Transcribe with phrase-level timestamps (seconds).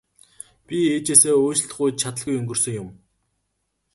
[0.65, 2.89] Би ээжээсээ уучлалт гуйж чадалгүй өнгөрсөн юм.